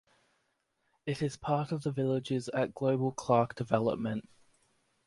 It 1.05 1.21
is 1.21 1.37
part 1.37 1.71
of 1.71 1.83
The 1.83 1.91
Villages 1.91 2.49
at 2.55 2.73
Global 2.73 3.11
Clark 3.11 3.53
development. 3.53 4.27